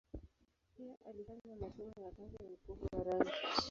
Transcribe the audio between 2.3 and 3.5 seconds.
ya upofu wa rangi.